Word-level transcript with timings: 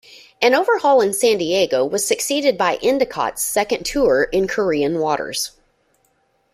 An 0.41 0.55
overhaul 0.55 0.99
in 1.01 1.13
San 1.13 1.37
Diego 1.37 1.85
was 1.85 2.07
succeeded 2.07 2.57
by 2.57 2.79
"Endicott"s 2.81 3.43
second 3.43 3.83
tour 3.83 4.23
in 4.31 4.47
Korean 4.47 4.97
waters. 4.97 5.51